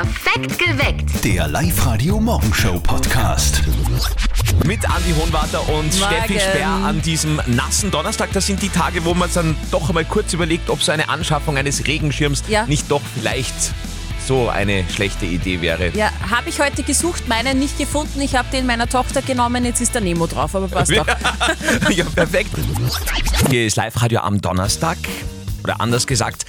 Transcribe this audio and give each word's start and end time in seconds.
Perfekt 0.00 0.58
geweckt. 0.58 1.24
Der 1.24 1.46
Live-Radio-Morgenshow-Podcast. 1.48 3.60
Mit 4.64 4.88
Andi 4.88 5.12
Hohenwarter 5.12 5.60
und 5.68 5.68
Morgen. 5.68 5.92
Steffi 5.92 6.40
Speer 6.40 6.70
an 6.70 7.02
diesem 7.02 7.38
nassen 7.44 7.90
Donnerstag. 7.90 8.30
Das 8.32 8.46
sind 8.46 8.62
die 8.62 8.70
Tage, 8.70 9.04
wo 9.04 9.12
man 9.12 9.28
dann 9.34 9.54
doch 9.70 9.88
einmal 9.90 10.06
kurz 10.06 10.32
überlegt, 10.32 10.70
ob 10.70 10.82
so 10.82 10.90
eine 10.90 11.10
Anschaffung 11.10 11.58
eines 11.58 11.86
Regenschirms 11.86 12.44
Ja. 12.48 12.64
nicht 12.64 12.90
doch 12.90 13.02
vielleicht 13.14 13.52
so 14.26 14.48
eine 14.48 14.88
schlechte 14.88 15.26
Idee 15.26 15.60
wäre. 15.60 15.90
Ja, 15.90 16.08
habe 16.30 16.48
ich 16.48 16.60
heute 16.60 16.82
gesucht, 16.82 17.28
meinen 17.28 17.58
nicht 17.58 17.76
gefunden. 17.76 18.22
Ich 18.22 18.36
habe 18.36 18.48
den 18.50 18.64
meiner 18.64 18.88
Tochter 18.88 19.20
genommen, 19.20 19.66
jetzt 19.66 19.82
ist 19.82 19.94
der 19.94 20.00
Nemo 20.00 20.26
drauf, 20.26 20.56
aber 20.56 20.68
passt 20.68 20.96
doch. 20.96 21.06
ja, 21.90 22.06
perfekt. 22.06 22.52
Hier 23.50 23.66
ist 23.66 23.76
Live-Radio 23.76 24.20
am 24.20 24.40
Donnerstag. 24.40 24.96
Oder 25.62 25.78
anders 25.78 26.06
gesagt, 26.06 26.46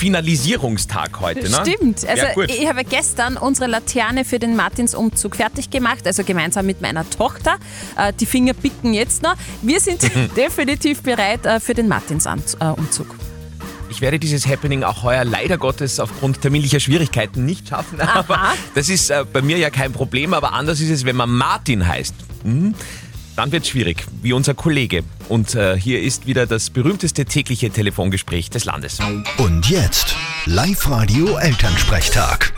Laternenfinalisierungstag 0.00 1.20
heute, 1.20 1.50
ne? 1.50 1.62
Stimmt. 1.62 2.06
Also 2.08 2.26
ja, 2.40 2.44
ich 2.44 2.68
habe 2.68 2.84
gestern 2.84 3.36
unsere 3.36 3.68
Laterne 3.68 4.24
für 4.24 4.38
den 4.38 4.56
Martinsumzug 4.56 5.36
fertig 5.36 5.70
gemacht, 5.70 6.06
also 6.06 6.24
gemeinsam 6.24 6.66
mit 6.66 6.80
meiner 6.80 7.08
Tochter. 7.08 7.56
Äh, 7.96 8.12
Die 8.18 8.26
Finger 8.26 8.54
picken 8.54 8.94
jetzt 8.94 9.22
noch. 9.22 9.34
Wir 9.62 9.80
sind 9.80 10.02
definitiv 10.36 11.02
bereit 11.02 11.44
äh, 11.46 11.60
für 11.60 11.74
den 11.74 11.88
Martinsumzug. 11.88 13.14
Ich 13.90 14.00
werde 14.00 14.18
dieses 14.18 14.46
Happening 14.46 14.84
auch 14.84 15.02
heuer 15.02 15.24
leider 15.24 15.58
Gottes 15.58 15.98
aufgrund 15.98 16.40
terminlicher 16.40 16.78
Schwierigkeiten 16.80 17.44
nicht 17.44 17.68
schaffen. 17.68 18.00
Aber 18.14 18.52
das 18.74 18.88
ist 18.88 19.10
äh, 19.10 19.24
bei 19.30 19.42
mir 19.42 19.58
ja 19.58 19.70
kein 19.70 19.92
Problem. 19.92 20.32
Aber 20.32 20.52
anders 20.52 20.80
ist 20.80 20.90
es, 20.90 21.04
wenn 21.04 21.16
man 21.16 21.30
Martin 21.30 21.86
heißt. 21.86 22.14
Hm? 22.44 22.74
Dann 23.40 23.52
wird 23.52 23.62
es 23.62 23.70
schwierig, 23.70 24.04
wie 24.20 24.34
unser 24.34 24.52
Kollege. 24.52 25.02
Und 25.30 25.54
äh, 25.54 25.74
hier 25.74 26.02
ist 26.02 26.26
wieder 26.26 26.44
das 26.44 26.68
berühmteste 26.68 27.24
tägliche 27.24 27.70
Telefongespräch 27.70 28.50
des 28.50 28.66
Landes. 28.66 28.98
Und 29.38 29.70
jetzt 29.70 30.14
Live-Radio-Elternsprechtag. 30.44 32.52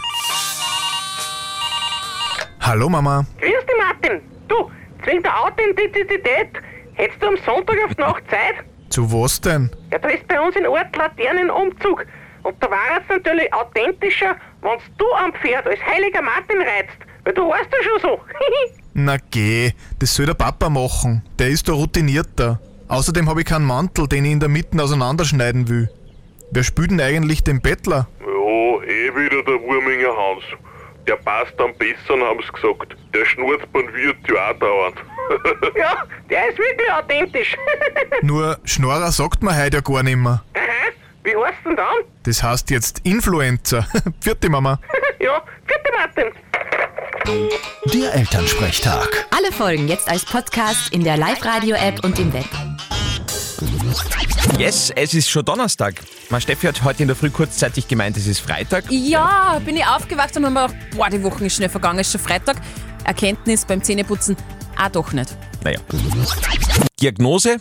Hallo 2.61 2.89
Mama. 2.89 3.25
Grüß 3.39 3.65
dich, 3.65 3.77
Martin. 3.79 4.23
Du, 4.49 4.73
wegen 5.05 5.23
der 5.23 5.45
Authentizität, 5.45 6.49
hättest 6.95 7.23
du 7.23 7.29
am 7.29 7.37
Sonntag 7.47 7.77
auf 7.85 7.95
die 7.95 8.01
Nacht 8.01 8.25
Zeit? 8.29 8.57
Zu 8.89 9.13
was 9.13 9.41
denn? 9.41 9.71
Ja, 9.93 10.01
da 10.01 10.09
ist 10.09 10.27
bei 10.27 10.41
uns 10.41 10.57
in 10.57 10.67
Ort 10.67 10.97
Laternenumzug. 10.97 12.05
Und 12.43 12.57
da 12.59 12.69
war 12.69 13.01
es 13.01 13.09
natürlich 13.09 13.55
authentischer, 13.55 14.35
wenn 14.63 14.81
du 14.99 15.05
am 15.13 15.33
Pferd 15.35 15.65
als 15.65 15.79
heiliger 15.87 16.23
Martin 16.23 16.61
reizt. 16.61 16.99
Weil 17.23 17.35
du 17.35 17.49
warst 17.49 17.71
ja 17.71 17.79
schon 17.89 18.01
so. 18.01 18.21
Na 18.95 19.17
geh, 19.31 19.73
das 19.99 20.15
soll 20.15 20.27
der 20.27 20.35
Papa 20.35 20.69
machen. 20.69 21.23
Der 21.39 21.49
ist 21.49 21.69
da 21.69 21.73
routinierter. 21.73 22.61
Außerdem 22.89 23.29
habe 23.29 23.41
ich 23.41 23.47
keinen 23.47 23.65
Mantel, 23.65 24.07
den 24.07 24.25
ich 24.27 24.33
in 24.33 24.41
der 24.41 24.51
Mitte 24.51 24.83
auseinanderschneiden 24.83 25.69
will. 25.69 25.89
Wer 26.51 26.63
spielt 26.63 26.91
denn 26.91 27.01
eigentlich 27.01 27.43
den 27.43 27.63
Bettler? 27.63 28.07
Ja, 28.21 28.83
eh 28.85 29.15
wieder 29.15 29.43
der 29.45 29.61
Wurminger 29.63 30.09
Hans. 30.15 30.45
Der 31.07 31.17
passt 31.17 31.59
am 31.59 31.73
besten, 31.79 32.21
haben 32.23 32.41
sie 32.43 32.53
gesagt. 32.53 32.95
Der 33.15 33.25
Schnurzband 33.25 33.95
wird 33.95 34.17
ja 34.29 34.51
auch 34.51 34.59
dauernd. 34.59 34.97
ja, 35.77 36.05
der 36.29 36.51
ist 36.51 36.59
wirklich 36.59 36.93
authentisch. 36.93 37.57
Nur 38.23 38.59
Schnorrer 38.65 39.11
sagt 39.11 39.43
man 39.43 39.57
heute 39.59 39.79
ja 39.79 39.81
gar 39.81 40.03
nimmer. 40.03 40.45
Aha, 40.55 40.93
wie 41.25 41.35
heißt 41.35 41.65
denn 41.65 41.77
dann? 41.77 41.87
Das 42.25 42.43
heißt 42.43 42.71
jetzt 42.71 43.01
Influencer. 43.05 43.87
Vierte 44.21 44.51
Mama. 44.51 44.79
ja, 45.19 45.43
vierte 45.67 45.91
Martin. 45.97 46.33
Der 47.27 48.15
Elternsprechtag. 48.15 49.27
Alle 49.31 49.53
Folgen 49.53 49.87
jetzt 49.87 50.09
als 50.09 50.25
Podcast 50.25 50.93
in 50.93 51.05
der 51.05 51.17
Live-Radio-App 51.17 52.05
und 52.05 52.19
im 52.19 52.33
Web. 52.33 52.49
Yes, 54.59 54.91
es 54.91 55.15
ist 55.15 55.31
schon 55.31 55.45
Donnerstag. 55.45 55.95
Mein 56.31 56.41
Steffi 56.41 56.67
hat 56.67 56.83
heute 56.83 57.03
in 57.03 57.09
der 57.09 57.17
Früh 57.17 57.31
kurzzeitig 57.31 57.87
gemeint, 57.87 58.17
es 58.17 58.27
ist 58.27 58.41
Freitag. 58.41 58.85
Ja, 58.91 59.61
bin 59.65 59.77
ich 59.77 59.87
aufgewacht 59.87 60.37
und 60.37 60.47
habe 60.47 60.55
mir 60.55 60.69
gedacht, 60.69 60.97
boah, 60.97 61.11
die 61.11 61.23
Woche 61.23 61.45
ist 61.47 61.57
schnell 61.57 61.69
vergangen, 61.69 62.01
ist 62.01 62.11
schon 62.11 62.21
Freitag. 62.21 62.57
Erkenntnis 63.05 63.65
beim 63.65 63.83
Zähneputzen, 63.83 64.37
ah 64.77 64.89
doch 64.89 65.13
nicht. 65.13 65.37
Naja. 65.63 65.79
Diagnose, 67.01 67.59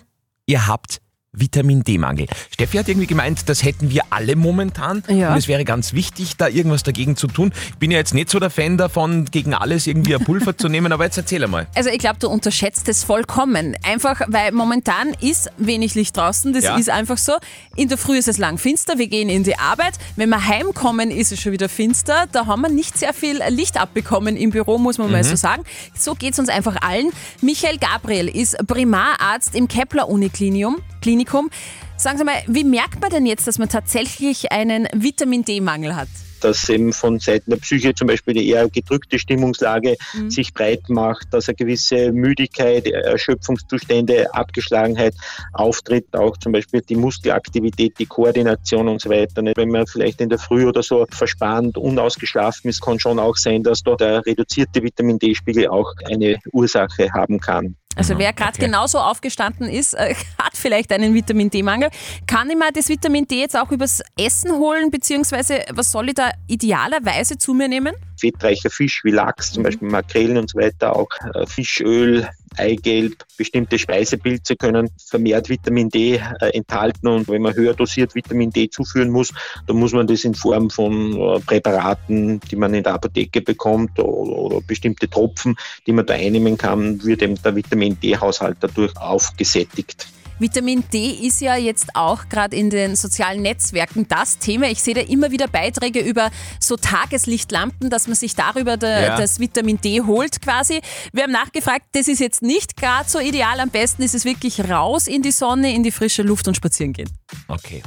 ihr 0.47 0.65
habt 0.65 1.00
Vitamin 1.41 1.81
D-Mangel. 1.83 2.25
Steffi 2.53 2.77
hat 2.77 2.89
irgendwie 2.89 3.07
gemeint, 3.07 3.47
das 3.47 3.63
hätten 3.63 3.89
wir 3.89 4.01
alle 4.09 4.35
momentan. 4.35 5.01
Ja. 5.07 5.31
Und 5.31 5.37
es 5.37 5.47
wäre 5.47 5.63
ganz 5.63 5.93
wichtig, 5.93 6.35
da 6.35 6.49
irgendwas 6.49 6.83
dagegen 6.83 7.15
zu 7.15 7.27
tun. 7.27 7.53
Ich 7.69 7.75
bin 7.77 7.89
ja 7.89 7.97
jetzt 7.99 8.13
nicht 8.13 8.29
so 8.29 8.37
der 8.37 8.49
Fan 8.49 8.77
davon, 8.77 9.23
gegen 9.31 9.53
alles 9.53 9.87
irgendwie 9.87 10.13
ein 10.13 10.23
Pulver 10.25 10.57
zu 10.57 10.67
nehmen, 10.67 10.91
aber 10.91 11.05
jetzt 11.05 11.17
erzähl 11.17 11.41
einmal. 11.43 11.67
Also 11.73 11.89
ich 11.89 11.99
glaube, 11.99 12.19
du 12.19 12.27
unterschätzt 12.27 12.89
es 12.89 13.05
vollkommen. 13.05 13.77
Einfach, 13.83 14.19
weil 14.27 14.51
momentan 14.51 15.13
ist 15.21 15.49
wenig 15.57 15.95
Licht 15.95 16.17
draußen. 16.17 16.51
Das 16.51 16.65
Ja. 16.65 16.75
ist 16.75 16.89
einfach 16.89 17.17
so. 17.17 17.33
In 17.77 17.87
der 17.87 17.97
Früh 17.97 18.17
ist 18.17 18.27
es 18.27 18.37
lang 18.37 18.57
finster, 18.57 18.97
wir 18.97 19.07
gehen 19.07 19.29
in 19.29 19.43
die 19.43 19.57
Arbeit. 19.57 19.93
Wenn 20.17 20.27
wir 20.29 20.45
heimkommen, 20.47 21.11
ist 21.11 21.31
es 21.31 21.39
schon 21.39 21.53
wieder 21.53 21.69
finster. 21.69 22.25
Da 22.33 22.45
haben 22.45 22.61
wir 22.61 22.69
nicht 22.69 22.97
sehr 22.97 23.13
viel 23.13 23.39
Licht 23.47 23.79
abbekommen 23.79 24.35
im 24.35 24.49
Büro, 24.49 24.77
muss 24.77 24.97
man 24.97 25.09
mal 25.09 25.23
so 25.23 25.37
sagen. 25.37 25.63
So 25.97 26.13
geht 26.13 26.33
es 26.33 26.39
uns 26.39 26.49
einfach 26.49 26.75
allen. 26.81 27.09
Michael 27.41 27.77
Gabriel 27.77 28.27
ist 28.27 28.57
Primararzt 28.67 29.55
im 29.55 29.69
Kepler-Uniklinikum. 29.69 30.79
Klinikum. 31.01 31.20
Sagen 31.97 32.17
Sie 32.17 32.23
mal, 32.23 32.41
wie 32.47 32.63
merkt 32.63 32.99
man 32.99 33.11
denn 33.11 33.25
jetzt, 33.25 33.47
dass 33.47 33.59
man 33.59 33.69
tatsächlich 33.69 34.51
einen 34.51 34.87
Vitamin 34.93 35.43
D-Mangel 35.43 35.95
hat? 35.95 36.09
dass 36.41 36.67
eben 36.69 36.91
von 36.91 37.19
Seiten 37.19 37.51
der 37.51 37.57
Psyche 37.57 37.93
zum 37.93 38.07
Beispiel 38.07 38.33
die 38.33 38.49
eher 38.49 38.69
gedrückte 38.69 39.19
Stimmungslage 39.19 39.95
sich 40.27 40.53
breit 40.53 40.89
macht, 40.89 41.27
dass 41.31 41.47
eine 41.47 41.55
gewisse 41.55 42.11
Müdigkeit, 42.11 42.87
Erschöpfungszustände, 42.87 44.33
Abgeschlagenheit 44.33 45.13
auftritt, 45.53 46.07
auch 46.13 46.35
zum 46.37 46.51
Beispiel 46.51 46.81
die 46.81 46.95
Muskelaktivität, 46.95 47.97
die 47.99 48.05
Koordination 48.05 48.87
und 48.87 49.01
so 49.01 49.09
weiter. 49.09 49.43
Wenn 49.55 49.69
man 49.69 49.87
vielleicht 49.87 50.21
in 50.21 50.29
der 50.29 50.39
Früh 50.39 50.65
oder 50.65 50.83
so 50.83 51.05
verspannt, 51.11 51.77
unausgeschlafen 51.77 52.69
ist, 52.69 52.81
kann 52.81 52.99
schon 52.99 53.19
auch 53.19 53.37
sein, 53.37 53.63
dass 53.63 53.83
dort 53.83 54.01
der 54.01 54.25
reduzierte 54.25 54.81
Vitamin 54.83 55.19
D-Spiegel 55.19 55.67
auch 55.67 55.93
eine 56.05 56.39
Ursache 56.51 57.11
haben 57.13 57.39
kann. 57.39 57.75
Also 57.95 58.17
wer 58.17 58.33
gerade 58.33 58.57
genauso 58.57 58.99
aufgestanden 58.99 59.69
ist, 59.69 59.93
äh, 59.93 60.15
hat 60.41 60.55
vielleicht 60.55 60.91
einen 60.91 61.13
Vitamin 61.13 61.49
D-Mangel. 61.49 61.89
Kann 62.25 62.49
ich 62.49 62.55
mir 62.55 62.71
das 62.71 62.89
Vitamin 62.89 63.27
D 63.27 63.41
jetzt 63.41 63.57
auch 63.57 63.71
übers 63.71 64.01
Essen 64.17 64.51
holen, 64.51 64.91
beziehungsweise 64.91 65.65
was 65.71 65.91
soll 65.91 66.09
ich 66.09 66.15
da 66.15 66.31
idealerweise 66.47 67.37
zu 67.37 67.53
mir 67.53 67.67
nehmen? 67.67 67.93
fettreicher 68.21 68.69
Fisch 68.69 69.03
wie 69.03 69.11
Lachs, 69.11 69.51
zum 69.51 69.63
Beispiel 69.63 69.89
Makrelen 69.89 70.37
und 70.37 70.49
so 70.49 70.59
weiter, 70.59 70.95
auch 70.95 71.09
äh, 71.33 71.45
Fischöl, 71.47 72.29
Eigelb, 72.57 73.23
bestimmte 73.37 73.79
Speisepilze 73.79 74.55
können 74.55 74.89
vermehrt 75.05 75.49
Vitamin 75.49 75.89
D 75.89 76.15
äh, 76.15 76.49
enthalten 76.53 77.07
und 77.07 77.27
wenn 77.29 77.41
man 77.41 77.55
höher 77.55 77.73
dosiert 77.73 78.13
Vitamin 78.13 78.51
D 78.51 78.69
zuführen 78.69 79.09
muss, 79.09 79.33
dann 79.67 79.77
muss 79.77 79.93
man 79.93 80.07
das 80.07 80.23
in 80.23 80.35
Form 80.35 80.69
von 80.69 81.13
äh, 81.13 81.39
Präparaten, 81.39 82.39
die 82.39 82.55
man 82.55 82.73
in 82.73 82.83
der 82.83 82.93
Apotheke 82.93 83.41
bekommt 83.41 83.97
oder, 83.99 84.07
oder 84.07 84.61
bestimmte 84.61 85.09
Tropfen, 85.09 85.55
die 85.87 85.93
man 85.93 86.05
da 86.05 86.13
einnehmen 86.13 86.57
kann, 86.57 87.03
wird 87.03 87.21
eben 87.21 87.41
der 87.41 87.55
Vitamin 87.55 87.97
D-Haushalt 87.99 88.57
dadurch 88.59 88.95
aufgesättigt. 88.97 90.07
Vitamin 90.41 90.83
D 90.91 91.11
ist 91.11 91.39
ja 91.39 91.55
jetzt 91.55 91.95
auch 91.95 92.27
gerade 92.27 92.55
in 92.55 92.69
den 92.71 92.95
sozialen 92.95 93.41
Netzwerken 93.43 94.07
das 94.07 94.39
Thema. 94.39 94.67
Ich 94.67 94.81
sehe 94.81 94.95
da 94.95 95.01
immer 95.01 95.29
wieder 95.31 95.47
Beiträge 95.47 95.99
über 95.99 96.31
so 96.59 96.77
Tageslichtlampen, 96.77 97.89
dass 97.91 98.07
man 98.07 98.15
sich 98.15 98.35
darüber 98.35 98.75
der, 98.75 99.01
Ja. 99.01 99.17
das 99.17 99.39
Vitamin 99.39 99.79
D 99.79 100.01
holt 100.01 100.41
quasi. 100.41 100.81
Wir 101.13 101.23
haben 101.23 101.31
nachgefragt, 101.31 101.85
das 101.91 102.07
ist 102.07 102.19
jetzt 102.19 102.41
nicht 102.41 102.75
gerade 102.75 103.07
so 103.07 103.19
ideal. 103.19 103.59
Am 103.59 103.69
besten 103.69 104.01
ist 104.01 104.15
es 104.15 104.25
wirklich 104.25 104.59
raus 104.69 105.07
in 105.07 105.21
die 105.21 105.31
Sonne, 105.31 105.73
in 105.73 105.83
die 105.83 105.91
frische 105.91 106.23
Luft 106.23 106.47
und 106.47 106.55
spazieren 106.57 106.93
gehen. 106.93 107.09
Okay. 107.47 107.83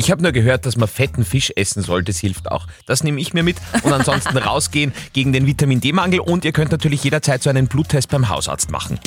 Ich 0.00 0.10
habe 0.10 0.22
nur 0.22 0.32
gehört, 0.32 0.64
dass 0.64 0.78
man 0.78 0.88
fetten 0.88 1.26
Fisch 1.26 1.52
essen 1.56 1.82
soll, 1.82 2.02
das 2.02 2.18
hilft 2.18 2.50
auch. 2.50 2.66
Das 2.86 3.04
nehme 3.04 3.20
ich 3.20 3.34
mir 3.34 3.42
mit 3.42 3.58
und 3.82 3.92
ansonsten 3.92 4.34
rausgehen 4.38 4.94
gegen 5.12 5.34
den 5.34 5.44
Vitamin 5.44 5.82
D-Mangel 5.82 6.20
und 6.20 6.46
ihr 6.46 6.52
könnt 6.52 6.72
natürlich 6.72 7.04
jederzeit 7.04 7.42
so 7.42 7.50
einen 7.50 7.66
Bluttest 7.66 8.08
beim 8.08 8.30
Hausarzt 8.30 8.70
machen. 8.70 8.98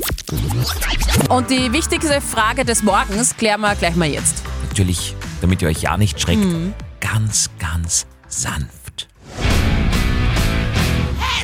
Und 1.30 1.50
die 1.50 1.74
wichtigste 1.74 2.22
Frage 2.22 2.64
des 2.64 2.84
Morgens 2.84 3.36
klären 3.36 3.62
wir 3.62 3.74
gleich 3.74 3.96
mal 3.96 4.08
jetzt. 4.08 4.44
Natürlich, 4.70 5.16
damit 5.42 5.64
ihr 5.64 5.70
euch 5.70 5.82
ja 5.82 5.98
nicht 5.98 6.22
schreckt, 6.22 6.46
ganz, 7.00 7.50
ganz 7.58 8.06
sanft. 8.28 9.08
Ah, 11.20 11.44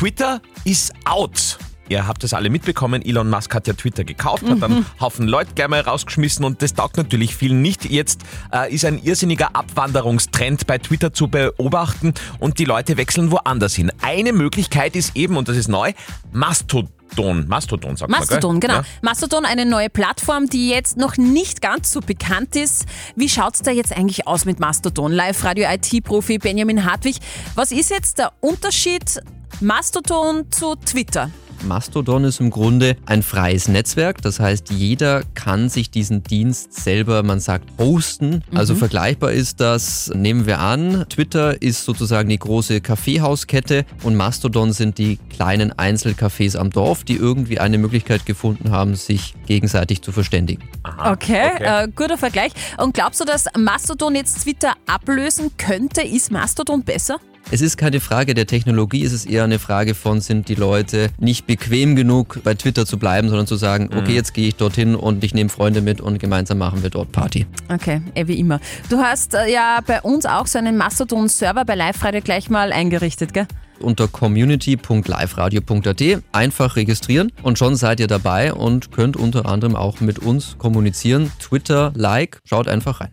Twitter 0.00 0.40
ist 0.64 0.94
out. 1.04 1.58
Ihr 1.90 2.06
habt 2.06 2.24
es 2.24 2.32
alle 2.32 2.48
mitbekommen, 2.48 3.02
Elon 3.02 3.28
Musk 3.28 3.54
hat 3.54 3.66
ja 3.66 3.74
Twitter 3.74 4.02
gekauft, 4.02 4.48
hat 4.48 4.62
dann 4.62 4.86
Haufen 4.98 5.28
Leute 5.28 5.52
gleich 5.54 5.68
mal 5.68 5.82
rausgeschmissen 5.82 6.42
und 6.42 6.62
das 6.62 6.72
taugt 6.72 6.96
natürlich 6.96 7.36
vielen 7.36 7.60
nicht. 7.60 7.84
Jetzt 7.84 8.22
äh, 8.50 8.74
ist 8.74 8.86
ein 8.86 8.98
irrsinniger 9.02 9.54
Abwanderungstrend 9.54 10.66
bei 10.66 10.78
Twitter 10.78 11.12
zu 11.12 11.28
beobachten 11.28 12.14
und 12.38 12.58
die 12.58 12.64
Leute 12.64 12.96
wechseln 12.96 13.30
woanders 13.30 13.74
hin. 13.74 13.92
Eine 14.00 14.32
Möglichkeit 14.32 14.96
ist 14.96 15.14
eben, 15.16 15.36
und 15.36 15.50
das 15.50 15.58
ist 15.58 15.68
neu, 15.68 15.92
Mastodon. 16.32 16.99
Mastodon. 17.10 17.48
Mastodon, 17.48 17.96
sagt 17.96 18.10
Mastodon, 18.10 18.52
man, 18.52 18.60
gell? 18.60 18.70
genau. 18.70 18.80
Ja. 18.82 18.86
Mastodon, 19.02 19.44
eine 19.44 19.66
neue 19.66 19.90
Plattform, 19.90 20.46
die 20.46 20.68
jetzt 20.68 20.96
noch 20.96 21.16
nicht 21.16 21.60
ganz 21.60 21.90
so 21.90 22.00
bekannt 22.00 22.56
ist. 22.56 22.86
Wie 23.16 23.28
schaut 23.28 23.54
es 23.54 23.62
da 23.62 23.70
jetzt 23.70 23.96
eigentlich 23.96 24.26
aus 24.26 24.44
mit 24.44 24.60
Mastodon? 24.60 25.12
Live-Radio-IT-Profi 25.12 26.38
Benjamin 26.38 26.84
Hartwig. 26.84 27.16
Was 27.54 27.72
ist 27.72 27.90
jetzt 27.90 28.18
der 28.18 28.32
Unterschied 28.40 29.20
Mastodon 29.60 30.50
zu 30.50 30.76
Twitter? 30.76 31.30
Mastodon 31.62 32.24
ist 32.24 32.40
im 32.40 32.50
Grunde 32.50 32.96
ein 33.06 33.22
freies 33.22 33.68
Netzwerk. 33.68 34.22
Das 34.22 34.40
heißt, 34.40 34.70
jeder 34.70 35.22
kann 35.34 35.68
sich 35.68 35.90
diesen 35.90 36.22
Dienst 36.22 36.72
selber, 36.74 37.22
man 37.22 37.40
sagt, 37.40 37.68
hosten. 37.78 38.42
Also 38.54 38.74
vergleichbar 38.74 39.32
ist 39.32 39.60
das, 39.60 40.10
nehmen 40.14 40.46
wir 40.46 40.60
an, 40.60 41.06
Twitter 41.08 41.60
ist 41.62 41.84
sozusagen 41.84 42.28
die 42.28 42.38
große 42.38 42.80
Kaffeehauskette 42.80 43.84
und 44.02 44.16
Mastodon 44.16 44.72
sind 44.72 44.98
die 44.98 45.18
kleinen 45.30 45.72
Einzelcafés 45.72 46.56
am 46.56 46.70
Dorf, 46.70 47.04
die 47.04 47.16
irgendwie 47.16 47.58
eine 47.58 47.78
Möglichkeit 47.78 48.26
gefunden 48.26 48.70
haben, 48.70 48.94
sich 48.94 49.34
gegenseitig 49.46 50.02
zu 50.02 50.12
verständigen. 50.12 50.62
Okay, 50.84 51.50
okay. 51.54 51.84
Äh, 51.84 51.88
guter 51.94 52.18
Vergleich. 52.18 52.52
Und 52.78 52.94
glaubst 52.94 53.20
du, 53.20 53.24
dass 53.24 53.46
Mastodon 53.56 54.14
jetzt 54.14 54.42
Twitter 54.42 54.74
ablösen 54.86 55.50
könnte? 55.56 56.02
Ist 56.02 56.30
Mastodon 56.30 56.82
besser? 56.82 57.18
Es 57.52 57.62
ist 57.62 57.76
keine 57.76 57.98
Frage 57.98 58.34
der 58.34 58.46
Technologie, 58.46 59.04
es 59.04 59.12
ist 59.12 59.26
eher 59.26 59.42
eine 59.42 59.58
Frage 59.58 59.96
von, 59.96 60.20
sind 60.20 60.48
die 60.48 60.54
Leute 60.54 61.10
nicht 61.18 61.48
bequem 61.48 61.96
genug 61.96 62.38
bei 62.44 62.54
Twitter 62.54 62.86
zu 62.86 62.96
bleiben, 62.96 63.28
sondern 63.28 63.48
zu 63.48 63.56
sagen, 63.56 63.90
okay, 63.96 64.14
jetzt 64.14 64.34
gehe 64.34 64.46
ich 64.46 64.54
dorthin 64.54 64.94
und 64.94 65.24
ich 65.24 65.34
nehme 65.34 65.50
Freunde 65.50 65.80
mit 65.80 66.00
und 66.00 66.20
gemeinsam 66.20 66.58
machen 66.58 66.84
wir 66.84 66.90
dort 66.90 67.10
Party. 67.10 67.46
Okay, 67.68 68.02
eh 68.14 68.28
wie 68.28 68.38
immer. 68.38 68.60
Du 68.88 68.98
hast 68.98 69.34
äh, 69.34 69.52
ja 69.52 69.80
bei 69.84 70.00
uns 70.00 70.26
auch 70.26 70.46
so 70.46 70.58
einen 70.58 70.76
Mastodon-Server 70.76 71.64
bei 71.64 71.74
Live 71.74 72.04
Radio 72.04 72.20
gleich 72.20 72.50
mal 72.50 72.70
eingerichtet, 72.70 73.34
gell? 73.34 73.48
Unter 73.80 74.06
community.liveradio.at 74.06 76.02
einfach 76.30 76.76
registrieren 76.76 77.32
und 77.42 77.58
schon 77.58 77.74
seid 77.74 77.98
ihr 77.98 78.06
dabei 78.06 78.52
und 78.54 78.92
könnt 78.92 79.16
unter 79.16 79.46
anderem 79.46 79.74
auch 79.74 80.00
mit 80.00 80.20
uns 80.20 80.56
kommunizieren. 80.58 81.32
Twitter, 81.40 81.90
Like, 81.96 82.40
schaut 82.44 82.68
einfach 82.68 83.00
rein. 83.00 83.10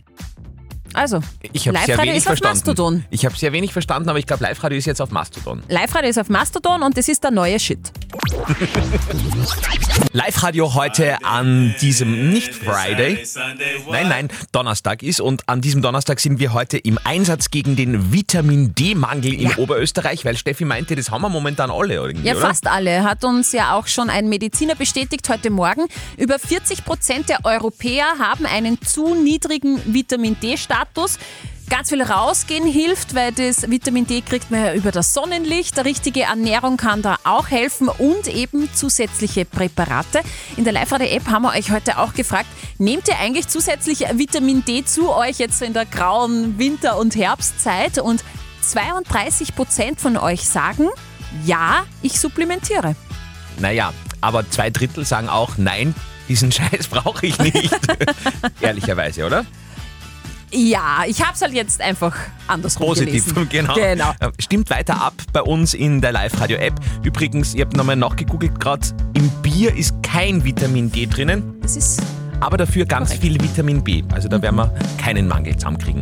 Also, 0.98 1.20
Ich 1.54 1.68
habe 1.68 1.78
sehr 1.86 1.98
wenig 2.00 2.16
ist 2.18 2.24
auf 2.24 2.38
verstanden. 2.38 2.58
Mastodon. 2.58 3.06
Ich 3.12 3.26
habe 3.26 3.36
sehr 3.36 3.54
wenig 3.54 3.72
verstanden, 3.72 4.10
aber 4.10 4.18
ich 4.20 4.26
glaube, 4.26 4.44
Live-Radio 4.44 4.78
ist 4.78 4.86
jetzt 4.86 5.02
auf 5.02 5.12
Mastodon. 5.12 5.62
Live-Radio 5.70 6.10
ist 6.10 6.18
auf 6.18 6.30
Mastodon 6.30 6.82
und 6.82 6.98
das 6.98 7.08
ist 7.08 7.24
der 7.24 7.32
neue 7.32 7.60
Shit. 7.60 7.92
Live-Radio 10.14 10.74
heute 10.74 11.24
an 11.24 11.76
diesem 11.82 12.30
nicht 12.32 12.54
Friday, 12.54 13.26
nein, 13.90 14.08
nein, 14.08 14.28
Donnerstag 14.52 15.04
ist 15.04 15.20
und 15.20 15.48
an 15.50 15.62
diesem 15.62 15.82
Donnerstag 15.82 16.20
sind 16.20 16.40
wir 16.40 16.54
heute 16.54 16.78
im 16.78 16.98
Einsatz 17.04 17.50
gegen 17.52 17.76
den 17.76 18.14
Vitamin 18.14 18.74
D-Mangel 18.74 19.34
in 19.34 19.54
Oberösterreich, 19.56 20.24
weil 20.26 20.38
Steffi 20.38 20.66
meinte, 20.66 20.96
das 20.96 21.12
haben 21.12 21.22
wir 21.22 21.30
momentan 21.30 21.70
alle 21.72 21.96
irgendwie, 21.96 22.28
Ja, 22.28 22.34
oder? 22.36 22.42
fast 22.48 22.68
alle. 22.68 23.04
Hat 23.04 23.24
uns 23.24 23.52
ja 23.52 23.74
auch 23.76 23.88
schon 23.88 24.10
ein 24.10 24.30
Mediziner 24.30 24.76
bestätigt 24.76 25.28
heute 25.30 25.50
Morgen. 25.50 25.86
Über 26.18 26.40
40 26.40 26.86
Prozent 26.86 27.30
der 27.30 27.44
Europäer 27.44 28.06
haben 28.20 28.46
einen 28.46 28.82
zu 28.82 29.14
niedrigen 29.16 29.82
Vitamin 29.94 30.38
D-Status. 30.42 31.20
Ganz 31.70 31.90
viel 31.90 32.02
rausgehen 32.02 32.66
hilft, 32.66 33.14
weil 33.14 33.34
das 33.34 33.70
Vitamin 33.70 34.08
D 34.08 34.22
kriegt 34.22 34.50
man 34.52 34.64
ja 34.64 34.74
über 34.74 34.92
das 34.92 35.14
Sonnenlicht. 35.14 35.76
Die 35.76 35.82
richtige 35.82 36.22
Ernährung 36.22 36.78
kann 36.78 37.02
da 37.02 37.18
auch 37.26 37.50
helfen 37.50 37.90
und 37.90 38.28
eben 38.30 38.74
zusätzliche 38.74 39.44
Präparate. 39.44 40.22
In 40.56 40.64
der 40.64 40.72
Live-Radio-App 40.72 41.28
haben 41.28 41.42
wir 41.42 41.52
euch 41.52 41.70
heute 41.72 41.98
auch 41.98 42.14
gefragt, 42.14 42.48
nehmt 42.78 43.10
ihr 43.10 43.20
eigentlich 43.20 43.50
zusätzlich 43.50 44.00
Vitamin 44.14 44.64
D 44.64 44.86
zu 44.86 45.14
euch 45.14 45.40
jetzt 45.40 45.62
in 45.62 45.74
der 45.74 45.86
grauen 45.86 46.58
Winter- 46.58 46.98
und 46.98 47.18
Herbstzeit? 47.18 48.00
Und 48.00 48.24
32 48.62 49.54
Prozent 49.54 50.00
von 50.00 50.16
euch 50.16 50.48
sagen, 50.48 50.88
ja, 51.46 51.86
ich 52.02 52.18
supplementiere. 52.18 52.96
Naja, 53.60 53.94
aber 54.22 54.50
zwei 54.50 54.70
Drittel 54.70 55.06
sagen 55.06 55.28
auch, 55.28 55.58
nein, 55.58 55.94
diesen 56.30 56.50
Scheiß 56.54 56.88
brauche 56.88 57.26
ich 57.26 57.38
nicht. 57.40 57.78
Ehrlicherweise, 58.62 59.26
oder? 59.26 59.46
Ja, 60.52 61.04
ich 61.06 61.22
habe 61.22 61.34
es 61.34 61.42
halt 61.42 61.54
jetzt 61.54 61.82
einfach 61.82 62.16
andersrum 62.48 62.88
Positiv, 62.88 63.34
gelesen. 63.34 63.50
genau. 63.50 63.74
Genau. 63.76 64.12
Äh, 64.20 64.32
Stimmt 64.40 64.70
weiter 64.70 65.02
ab 65.02 65.14
bei 65.34 65.42
uns 65.42 65.74
in 65.74 66.02
der 66.02 66.12
Live-Radio-App. 66.12 66.74
Übrigens, 67.04 67.54
ihr 67.54 67.66
habt 67.66 67.76
nochmal 67.76 67.96
nachgegoogelt 67.98 68.60
gerade, 68.60 68.88
im 69.14 69.30
Bier 69.42 69.76
ist 69.76 69.94
kein 70.04 70.44
Vitamin 70.44 70.92
D 70.92 71.06
drinnen, 71.06 71.60
Das 71.62 71.76
ist 71.76 72.02
aber 72.40 72.58
dafür 72.58 72.86
ganz 72.86 73.10
Korrekt. 73.10 73.24
viel 73.24 73.42
Vitamin 73.42 73.84
B. 73.84 74.04
Also 74.14 74.28
da 74.28 74.42
werden 74.42 74.56
wir 74.56 74.74
keinen 74.98 75.28
Mangel 75.28 75.56
zusammenkriegen. 75.56 76.02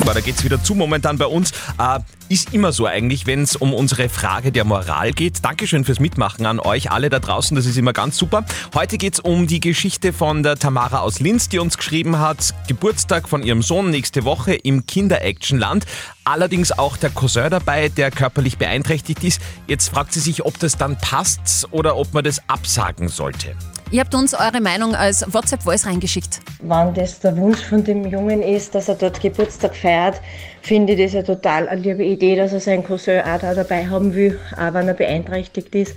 Aber 0.00 0.14
da 0.14 0.20
geht's 0.20 0.44
wieder 0.44 0.62
zu 0.62 0.74
momentan 0.74 1.18
bei 1.18 1.26
uns. 1.26 1.52
Äh, 1.78 2.00
ist 2.28 2.52
immer 2.52 2.72
so 2.72 2.86
eigentlich, 2.86 3.26
wenn 3.26 3.42
es 3.42 3.56
um 3.56 3.72
unsere 3.72 4.08
Frage 4.08 4.52
der 4.52 4.64
Moral 4.64 5.12
geht. 5.12 5.44
Dankeschön 5.44 5.84
fürs 5.84 5.98
Mitmachen 5.98 6.46
an 6.46 6.60
euch 6.60 6.90
alle 6.90 7.08
da 7.08 7.18
draußen, 7.18 7.56
das 7.56 7.66
ist 7.66 7.78
immer 7.78 7.92
ganz 7.92 8.18
super. 8.18 8.44
Heute 8.74 8.98
geht's 8.98 9.18
um 9.18 9.46
die 9.46 9.60
Geschichte 9.60 10.12
von 10.12 10.42
der 10.42 10.56
Tamara 10.56 11.00
aus 11.00 11.20
Linz, 11.20 11.48
die 11.48 11.58
uns 11.58 11.78
geschrieben 11.78 12.18
hat, 12.18 12.54
Geburtstag 12.68 13.28
von 13.28 13.42
ihrem 13.42 13.62
Sohn 13.62 13.90
nächste 13.90 14.24
Woche 14.24 14.54
im 14.54 14.84
Kinderactionland. 14.86 15.86
Allerdings 16.24 16.72
auch 16.72 16.98
der 16.98 17.10
Cousin 17.10 17.50
dabei, 17.50 17.88
der 17.88 18.10
körperlich 18.10 18.58
beeinträchtigt 18.58 19.24
ist. 19.24 19.40
Jetzt 19.66 19.88
fragt 19.88 20.12
sie 20.12 20.20
sich, 20.20 20.44
ob 20.44 20.58
das 20.58 20.76
dann 20.76 20.98
passt 20.98 21.68
oder 21.70 21.96
ob 21.96 22.12
man 22.12 22.24
das 22.24 22.46
absagen 22.48 23.08
sollte. 23.08 23.56
Ihr 23.90 24.00
habt 24.00 24.14
uns 24.14 24.34
eure 24.34 24.60
Meinung 24.60 24.94
als 24.94 25.24
WhatsApp-Voice 25.32 25.86
reingeschickt. 25.86 26.40
Wenn 26.60 26.92
das 26.92 27.20
der 27.20 27.34
Wunsch 27.38 27.64
von 27.64 27.82
dem 27.82 28.06
Jungen 28.06 28.42
ist, 28.42 28.74
dass 28.74 28.88
er 28.88 28.96
dort 28.96 29.18
Geburtstag 29.22 29.74
feiert, 29.74 30.20
finde 30.60 30.92
ich 30.92 31.00
das 31.02 31.14
ja 31.14 31.22
total 31.22 31.66
eine 31.68 31.80
liebe 31.80 32.04
Idee, 32.04 32.36
dass 32.36 32.52
er 32.52 32.60
seinen 32.60 32.84
Cousin 32.84 33.20
auch 33.20 33.38
da 33.38 33.54
dabei 33.54 33.88
haben 33.88 34.14
will, 34.14 34.38
auch 34.58 34.74
wenn 34.74 34.88
er 34.88 34.94
beeinträchtigt 34.94 35.74
ist. 35.74 35.96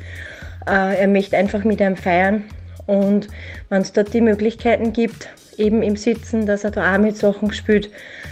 Äh, 0.66 1.02
er 1.02 1.08
möchte 1.10 1.36
einfach 1.36 1.66
mit 1.66 1.82
ihm 1.82 1.98
feiern 1.98 2.46
und 2.86 3.28
wenn 3.68 3.82
es 3.82 3.92
dort 3.92 4.14
die 4.14 4.22
Möglichkeiten 4.22 4.94
gibt, 4.94 5.28
eben 5.58 5.84
im 5.84 5.98
Sitzen, 5.98 6.46
dass 6.46 6.64
er 6.64 6.72
da 6.72 6.96
auch 6.96 6.98
mit 6.98 7.18
Sachen 7.18 7.52
spielt, 7.52 7.90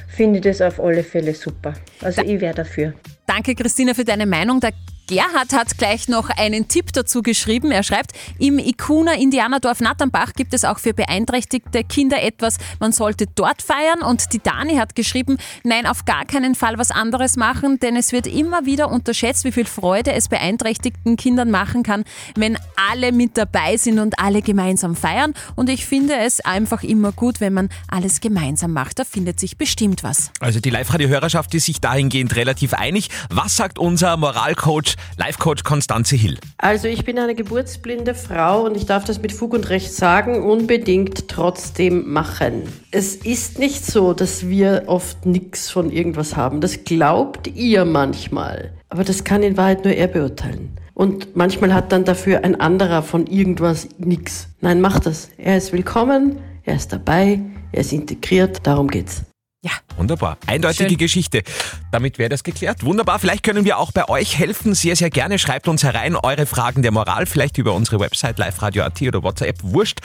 finde 0.07 0.39
ich 0.39 0.45
das 0.45 0.61
auf 0.61 0.79
alle 0.79 1.03
Fälle 1.03 1.33
super. 1.33 1.73
Also 2.01 2.21
ich 2.21 2.39
wäre 2.39 2.53
dafür. 2.53 2.93
Danke, 3.25 3.55
Christina, 3.55 3.93
für 3.93 4.05
deine 4.05 4.25
Meinung. 4.25 4.61
Der 4.61 4.71
Gerhard 5.09 5.53
hat 5.53 5.75
gleich 5.79 6.07
noch 6.07 6.29
einen 6.29 6.67
Tipp 6.67 6.93
dazu 6.93 7.23
geschrieben. 7.23 7.71
Er 7.71 7.81
schreibt, 7.81 8.11
im 8.37 8.59
Ikuna 8.59 9.15
Indianerdorf 9.15 9.79
Natternbach 9.79 10.33
gibt 10.33 10.53
es 10.53 10.63
auch 10.63 10.77
für 10.77 10.93
beeinträchtigte 10.93 11.83
Kinder 11.83 12.21
etwas, 12.21 12.59
man 12.79 12.91
sollte 12.91 13.25
dort 13.33 13.63
feiern. 13.63 14.03
Und 14.03 14.33
die 14.33 14.39
Dani 14.39 14.75
hat 14.75 14.93
geschrieben, 14.93 15.39
nein, 15.63 15.87
auf 15.87 16.05
gar 16.05 16.25
keinen 16.25 16.53
Fall 16.53 16.77
was 16.77 16.91
anderes 16.91 17.37
machen, 17.37 17.79
denn 17.79 17.95
es 17.95 18.11
wird 18.11 18.27
immer 18.27 18.67
wieder 18.67 18.91
unterschätzt, 18.91 19.45
wie 19.45 19.51
viel 19.51 19.65
Freude 19.65 20.13
es 20.13 20.27
beeinträchtigten 20.27 21.17
Kindern 21.17 21.49
machen 21.49 21.81
kann, 21.81 22.03
wenn 22.35 22.59
alle 22.91 23.11
mit 23.11 23.35
dabei 23.35 23.77
sind 23.77 23.97
und 23.97 24.19
alle 24.19 24.43
gemeinsam 24.43 24.95
feiern. 24.95 25.33
Und 25.55 25.69
ich 25.71 25.87
finde 25.87 26.17
es 26.17 26.39
einfach 26.41 26.83
immer 26.83 27.13
gut, 27.13 27.41
wenn 27.41 27.53
man 27.53 27.69
alles 27.87 28.21
gemeinsam 28.21 28.73
macht. 28.73 28.99
Da 28.99 29.05
findet 29.05 29.39
sich 29.39 29.57
bestimmt 29.57 30.03
was. 30.03 30.29
Also 30.39 30.59
die 30.59 30.69
Live-Radio-Hörerschaft 30.69 31.51
ist 31.55 31.65
sich 31.65 31.81
dahingehend 31.81 32.35
relativ 32.35 32.75
einig. 32.75 33.09
Was 33.31 33.55
sagt 33.55 33.79
unser 33.79 34.15
Moralcoach, 34.15 34.98
Live-Coach 35.17 35.63
Konstanze 35.63 36.15
Hill? 36.15 36.37
Also 36.57 36.87
ich 36.87 37.05
bin 37.05 37.19
eine 37.19 37.35
geburtsblinde 37.35 38.15
Frau 38.15 38.63
und 38.65 38.75
ich 38.75 38.85
darf 38.85 39.05
das 39.05 39.21
mit 39.21 39.31
Fug 39.31 39.53
und 39.53 39.69
Recht 39.69 39.93
sagen, 39.93 40.43
unbedingt 40.43 41.27
trotzdem 41.27 42.11
machen. 42.11 42.63
Es 42.91 43.15
ist 43.15 43.59
nicht 43.59 43.85
so, 43.85 44.13
dass 44.13 44.47
wir 44.47 44.83
oft 44.87 45.25
nichts 45.25 45.69
von 45.69 45.91
irgendwas 45.91 46.35
haben. 46.35 46.61
Das 46.61 46.83
glaubt 46.83 47.47
ihr 47.47 47.85
manchmal. 47.85 48.73
Aber 48.89 49.03
das 49.03 49.23
kann 49.23 49.43
in 49.43 49.57
Wahrheit 49.57 49.85
nur 49.85 49.93
er 49.93 50.07
beurteilen. 50.07 50.75
Und 50.93 51.35
manchmal 51.35 51.73
hat 51.73 51.91
dann 51.91 52.03
dafür 52.03 52.43
ein 52.43 52.59
anderer 52.59 53.03
von 53.03 53.25
irgendwas 53.27 53.87
nichts. 53.99 54.49
Nein, 54.59 54.81
macht 54.81 55.05
das. 55.05 55.29
Er 55.37 55.55
ist 55.55 55.71
willkommen, 55.71 56.39
er 56.63 56.75
ist 56.75 56.91
dabei, 56.91 57.39
er 57.71 57.81
ist 57.81 57.93
integriert, 57.93 58.59
darum 58.63 58.89
geht's. 58.89 59.23
Ja, 59.61 59.71
Wunderbar. 59.97 60.37
Eindeutige 60.47 60.91
Schön. 60.91 60.97
Geschichte. 60.97 61.43
Damit 61.91 62.17
wäre 62.17 62.29
das 62.29 62.43
geklärt. 62.43 62.83
Wunderbar. 62.85 63.19
Vielleicht 63.19 63.43
können 63.43 63.65
wir 63.65 63.77
auch 63.77 63.91
bei 63.91 64.07
euch 64.07 64.39
helfen. 64.39 64.73
Sehr, 64.73 64.95
sehr 64.95 65.09
gerne. 65.09 65.37
Schreibt 65.37 65.67
uns 65.67 65.83
herein 65.83 66.15
eure 66.15 66.45
Fragen 66.45 66.81
der 66.81 66.91
Moral. 66.91 67.25
Vielleicht 67.25 67.57
über 67.57 67.73
unsere 67.73 67.99
Website 67.99 68.39
liveradio.at 68.39 69.01
oder 69.01 69.21
WhatsApp. 69.21 69.57
Wurscht. 69.61 69.99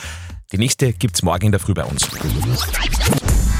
Die 0.51 0.57
nächste 0.57 0.91
gibt's 0.91 1.23
morgen 1.23 1.45
in 1.45 1.51
der 1.53 1.61
Früh 1.61 1.73
bei 1.73 1.85
uns. 1.85 2.03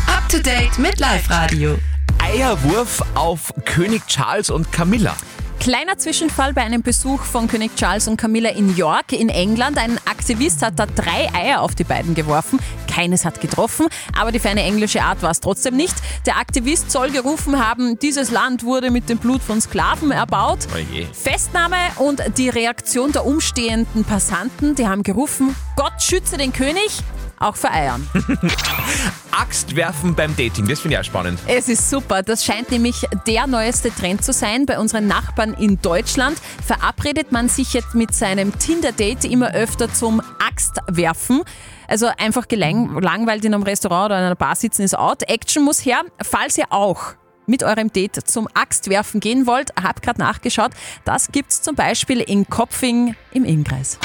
Up 0.08 0.28
to 0.28 0.40
date 0.40 0.78
mit 0.78 1.00
Live 1.00 1.30
Radio. 1.30 1.78
Eierwurf 2.22 3.02
auf 3.16 3.54
König 3.64 4.06
Charles 4.08 4.50
und 4.50 4.72
Camilla. 4.74 5.16
Kleiner 5.62 5.98
Zwischenfall 5.98 6.54
bei 6.54 6.62
einem 6.62 6.84
Besuch 6.84 7.22
von 7.24 7.48
König 7.48 7.76
Charles 7.76 8.08
und 8.08 8.18
Camilla 8.18 8.50
in 8.50 8.76
York 8.76 9.14
in 9.14 9.30
England. 9.30 9.78
Ein 9.78 9.98
Aktivist 10.06 10.62
hat 10.62 10.78
da 10.78 10.86
drei 10.86 11.34
Eier 11.34 11.62
auf 11.62 11.74
die 11.74 11.86
beiden 11.86 12.14
geworfen. 12.14 12.60
Keines 12.96 13.26
hat 13.26 13.42
getroffen, 13.42 13.88
aber 14.18 14.32
die 14.32 14.40
feine 14.40 14.64
englische 14.64 15.02
Art 15.04 15.22
war 15.22 15.32
es 15.32 15.42
trotzdem 15.42 15.76
nicht. 15.76 15.96
Der 16.26 16.38
Aktivist 16.38 16.90
soll 16.92 17.12
gerufen 17.12 17.60
haben, 17.60 18.00
dieses 18.00 18.32
Land 18.32 18.64
wurde 18.64 18.90
mit 18.90 19.10
dem 19.10 19.18
Blut 19.18 19.42
von 19.42 19.60
Sklaven 19.60 20.12
erbaut. 20.12 20.60
Oje. 20.74 21.06
Festnahme 21.12 21.76
und 21.98 22.22
die 22.38 22.48
Reaktion 22.48 23.12
der 23.12 23.26
umstehenden 23.26 24.06
Passanten, 24.06 24.76
die 24.76 24.88
haben 24.88 25.04
gerufen, 25.04 25.54
Gott 25.76 26.02
schütze 26.02 26.38
den 26.38 26.54
König. 26.54 27.02
auch 27.38 27.58
vereiern. 27.58 28.08
Axt 29.32 29.76
werfen 29.76 30.16
beim 30.16 30.34
Dating, 30.38 30.66
das 30.66 30.80
finde 30.80 30.96
ich 30.96 31.02
auch 31.02 31.06
spannend. 31.06 31.38
Es 31.48 31.68
ist 31.68 31.90
super. 31.90 32.24
Das 32.24 32.46
scheint 32.46 32.72
nämlich 32.72 33.06
der 33.28 33.46
neueste 33.46 33.94
Trend 33.94 34.24
zu 34.24 34.32
sein. 34.32 34.66
Bei 34.66 34.80
unseren 34.80 35.08
Nachbarn 35.08 35.54
in 35.54 35.82
Deutschland 35.82 36.38
verabredet 36.66 37.34
man 37.34 37.50
sich 37.50 37.74
jetzt 37.74 37.94
mit 37.94 38.16
seinem 38.16 38.58
Tinder-Date 38.58 39.26
immer 39.26 39.52
öfter 39.52 39.94
zum 39.94 40.22
Axtwerfen. 40.40 41.44
Also 41.88 42.10
einfach 42.18 42.48
gelangweilt 42.48 43.46
in 43.46 43.54
einem 43.54 43.64
Restaurant 43.64 44.08
oder 44.08 44.20
in 44.20 44.26
einer 44.26 44.36
Bar 44.36 44.56
sitzen 44.56 44.84
ist 44.84 44.98
out. 44.98 45.24
Action 45.30 45.64
muss 45.64 45.86
her. 45.86 46.02
Falls 46.22 46.58
ihr 46.58 46.66
auch 46.70 47.14
mit 47.48 47.64
eurem 47.64 47.92
Date 47.92 48.28
zum 48.28 48.48
Axtwerfen 48.54 49.20
gehen 49.20 49.46
wollt, 49.48 49.72
habt 49.82 50.02
gerade 50.02 50.20
nachgeschaut. 50.20 50.72
Das 51.04 51.32
gibt's 51.32 51.62
zum 51.62 51.76
Beispiel 51.76 52.22
in 52.22 52.48
Kopfing 52.50 53.16
im 53.32 53.46
Innkreis. 53.46 54.00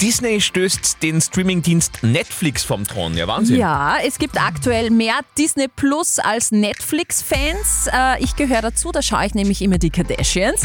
Disney 0.00 0.40
stößt 0.40 1.02
den 1.02 1.20
Streamingdienst 1.20 2.02
Netflix 2.02 2.64
vom 2.64 2.86
Thron. 2.86 3.14
Ja, 3.16 3.26
Wahnsinn. 3.28 3.58
Ja, 3.58 3.98
es 4.02 4.18
gibt 4.18 4.40
aktuell 4.40 4.90
mehr 4.90 5.20
Disney 5.36 5.68
Plus 5.68 6.18
als 6.18 6.52
Netflix-Fans. 6.52 7.88
Äh, 7.92 8.22
ich 8.22 8.34
gehöre 8.34 8.62
dazu, 8.62 8.92
da 8.92 9.02
schaue 9.02 9.26
ich 9.26 9.34
nämlich 9.34 9.60
immer 9.60 9.76
die 9.76 9.90
Kardashians. 9.90 10.62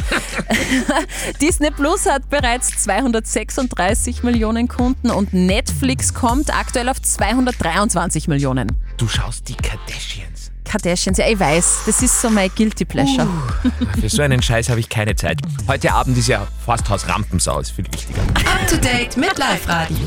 Disney 1.42 1.72
Plus 1.72 2.06
hat 2.06 2.30
bereits 2.30 2.78
236 2.84 4.24
Millionen 4.24 4.70
Kunden 4.70 5.12
und 5.12 5.34
Netflix 5.34 6.14
kommt 6.14 6.56
aktuell 6.56 6.88
auf 6.88 7.02
223 7.02 8.30
Millionen. 8.30 8.72
Du 8.98 9.08
schaust 9.08 9.50
die 9.50 9.56
Kardashians. 9.56 10.35
Kardashians, 10.76 11.18
ja, 11.18 11.28
ich 11.30 11.40
weiß, 11.40 11.84
das 11.86 12.02
ist 12.02 12.22
so 12.22 12.30
mein 12.30 12.50
Guilty 12.54 12.84
Pleasure. 12.84 13.26
Uh, 13.64 14.02
für 14.02 14.10
so 14.10 14.22
einen 14.22 14.42
Scheiß 14.42 14.68
habe 14.68 14.82
ich 14.82 14.90
keine 14.90 15.16
Zeit. 15.16 15.40
Heute 15.70 15.94
Abend 15.94 16.18
ist 16.18 16.28
ja 16.28 16.46
Forsthaus 16.66 17.08
Rampensau, 17.08 17.62
ist 17.62 17.72
viel 17.72 17.86
wichtiger. 17.94 18.22
Up 18.22 18.68
to 18.68 18.76
date 18.76 19.16
mit 19.16 19.38
Live 19.38 19.70
Radio. 19.70 19.98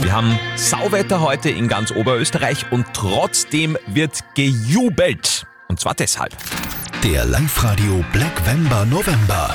Wir 0.00 0.10
haben 0.10 0.38
Sauwetter 0.56 1.20
heute 1.20 1.50
in 1.50 1.68
ganz 1.68 1.90
Oberösterreich 1.90 2.72
und 2.72 2.86
trotzdem 2.94 3.76
wird 3.88 4.20
gejubelt. 4.34 5.46
Und 5.68 5.78
zwar 5.78 5.94
deshalb. 5.94 6.34
Der 7.04 7.26
Live-Radio 7.26 8.02
Black 8.14 8.46
Vember 8.46 8.86
November. 8.86 9.54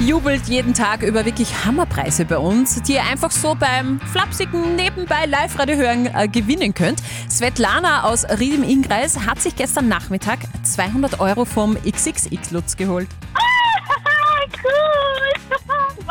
Jubelt 0.00 0.48
jeden 0.48 0.74
Tag 0.74 1.02
über 1.02 1.24
wirklich 1.24 1.64
Hammerpreise 1.64 2.24
bei 2.24 2.36
uns, 2.36 2.82
die 2.82 2.94
ihr 2.94 3.04
einfach 3.04 3.30
so 3.30 3.54
beim 3.54 4.00
flapsigen 4.00 4.74
nebenbei 4.74 5.24
Live-Radio 5.26 5.76
hören 5.76 6.06
äh, 6.12 6.26
gewinnen 6.26 6.74
könnt. 6.74 7.00
Svetlana 7.30 8.02
aus 8.02 8.24
Ried 8.24 8.54
im 8.54 8.64
Innkreis 8.64 9.20
hat 9.20 9.40
sich 9.40 9.54
gestern 9.54 9.86
Nachmittag 9.86 10.40
200 10.64 11.20
Euro 11.20 11.44
vom 11.44 11.76
XXX-Lutz 11.76 12.76
geholt. 12.76 13.08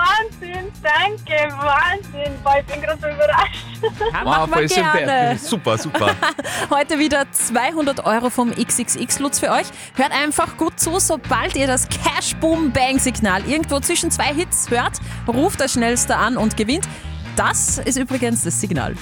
Wahnsinn, 0.04 0.72
danke, 0.82 1.54
Wahnsinn. 1.56 2.34
Boah, 2.44 2.56
ich 2.60 2.66
bin 2.66 2.82
gerade 2.82 3.00
so 3.00 3.08
überrascht. 3.08 3.66
Ja, 4.14 4.24
machen 4.24 4.54
wir 4.56 4.68
gerne. 4.68 5.38
Super, 5.38 5.78
super. 5.78 6.16
Heute 6.70 7.00
wieder 7.00 7.32
200 7.32 8.06
Euro 8.06 8.30
vom 8.30 8.52
XXX-Lutz 8.52 9.40
für 9.40 9.50
euch. 9.52 9.68
Hört 9.96 10.12
einfach 10.12 10.58
gut 10.58 10.80
zu, 10.80 11.00
sobald 11.00 11.56
ihr 11.56 11.68
das 11.68 11.88
Cash-Boom-Bang-Signal 11.88 13.46
irgendwo 13.46 13.80
zwischen 13.80 14.12
zwei 14.12 14.34
Hits 14.34 14.70
hört, 14.70 15.00
ruft 15.28 15.62
das 15.62 15.74
Schnellste 15.74 16.18
an 16.18 16.38
und 16.38 16.58
gewinnt. 16.58 16.88
Das 17.36 17.78
ist 17.80 17.98
übrigens 17.98 18.44
das 18.44 18.60
Signal. 18.60 18.96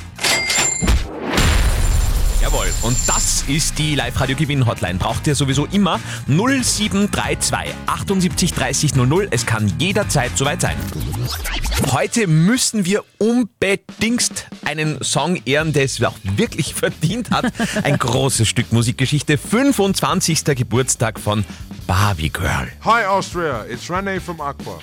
Jawohl. 2.51 2.67
Und 2.81 2.97
das 3.07 3.43
ist 3.47 3.77
die 3.77 3.95
Live-Radio-Gewinn-Hotline. 3.95 4.99
Braucht 4.99 5.25
ihr 5.25 5.35
sowieso 5.35 5.67
immer 5.67 5.99
0732 6.27 7.73
78 7.85 8.53
30 8.53 8.95
00. 8.95 9.27
Es 9.31 9.45
kann 9.45 9.71
jederzeit 9.79 10.37
soweit 10.37 10.59
sein. 10.59 10.75
Heute 11.91 12.27
müssen 12.27 12.85
wir 12.85 13.05
unbedingt 13.19 14.47
einen 14.65 15.01
Song 15.01 15.41
ehren, 15.45 15.71
der 15.71 15.85
es 15.85 16.03
auch 16.03 16.17
wirklich 16.35 16.73
verdient 16.75 17.31
hat. 17.31 17.53
Ein 17.83 17.97
großes 17.97 18.47
Stück 18.47 18.73
Musikgeschichte. 18.73 19.37
25. 19.37 20.43
Geburtstag 20.43 21.19
von 21.19 21.45
Barbie 21.87 22.29
Girl. 22.29 22.67
Hi 22.83 23.05
Austria, 23.05 23.65
it's 23.69 23.89
Rene 23.89 24.19
from 24.19 24.41
Aqua. 24.41 24.79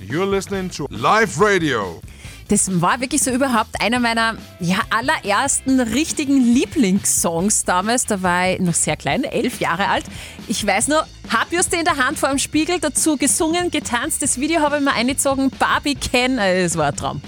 You're 0.00 0.30
listening 0.30 0.70
to 0.70 0.86
Live 0.90 1.40
Radio. 1.40 2.00
Das 2.48 2.80
war 2.80 3.00
wirklich 3.00 3.22
so 3.22 3.32
überhaupt 3.32 3.80
einer 3.80 3.98
meiner 3.98 4.36
ja, 4.60 4.78
allerersten 4.90 5.80
richtigen 5.80 6.40
Lieblingssongs 6.40 7.64
damals. 7.64 8.06
Da 8.06 8.22
war 8.22 8.50
ich 8.50 8.60
noch 8.60 8.74
sehr 8.74 8.96
klein, 8.96 9.24
elf 9.24 9.60
Jahre 9.60 9.88
alt. 9.88 10.04
Ich 10.46 10.64
weiß 10.64 10.88
nur, 10.88 11.04
hab 11.30 11.52
just 11.52 11.72
in 11.72 11.84
der 11.84 11.96
Hand 11.96 12.18
vor 12.18 12.28
dem 12.28 12.38
Spiegel 12.38 12.78
dazu 12.80 13.16
gesungen, 13.16 13.70
getanzt. 13.70 14.22
Das 14.22 14.38
Video 14.38 14.60
habe 14.60 14.76
ich 14.76 14.82
mir 14.82 14.92
eingezogen. 14.92 15.50
Barbie 15.50 15.94
Ken, 15.94 16.38
äh, 16.38 16.62
es 16.62 16.76
war 16.76 16.88
ein 16.88 16.96
Traum. 16.96 17.22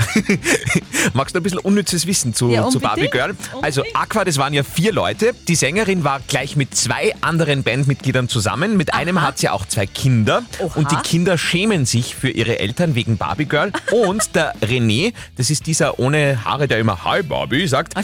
Magst 1.14 1.34
du 1.34 1.40
ein 1.40 1.42
bisschen 1.42 1.58
unnützes 1.58 2.06
Wissen 2.06 2.34
zu, 2.34 2.48
Ja, 2.50 2.68
zu 2.68 2.78
unbedingt, 2.78 2.82
Barbie 2.82 3.08
Girl? 3.10 3.36
Also 3.62 3.82
Aqua, 3.94 4.24
das 4.24 4.38
waren 4.38 4.54
ja 4.54 4.62
vier 4.62 4.92
Leute. 4.92 5.34
Die 5.46 5.54
Sängerin 5.54 6.04
war 6.04 6.20
gleich 6.26 6.56
mit 6.56 6.74
zwei 6.74 7.14
anderen 7.20 7.62
Bandmitgliedern 7.62 8.28
zusammen. 8.28 8.76
Mit 8.76 8.94
einem 8.94 9.22
hat 9.22 9.38
sie 9.38 9.48
auch 9.48 9.66
zwei 9.66 9.86
Kinder. 9.86 10.42
Und 10.74 10.90
die 10.90 10.96
Kinder 10.96 11.38
schämen 11.38 11.86
sich 11.86 12.14
für 12.14 12.30
ihre 12.30 12.58
Eltern 12.58 12.94
wegen 12.94 13.16
Barbie 13.16 13.46
Girl. 13.46 13.72
Und 13.92 14.34
der 14.34 14.54
René, 14.56 15.12
das 15.36 15.50
ist 15.50 15.66
dieser 15.66 15.98
ohne 15.98 16.44
Haare, 16.44 16.68
der 16.68 16.78
immer 16.78 17.04
Hi 17.04 17.22
Barbie 17.22 17.66
sagt, 17.66 17.94